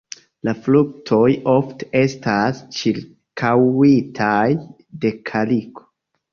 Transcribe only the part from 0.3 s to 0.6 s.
La